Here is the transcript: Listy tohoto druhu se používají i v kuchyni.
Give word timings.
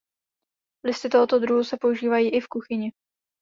Listy 0.85 1.09
tohoto 1.09 1.39
druhu 1.39 1.63
se 1.63 1.77
používají 1.81 2.29
i 2.29 2.39
v 2.41 2.47
kuchyni. 2.47 2.91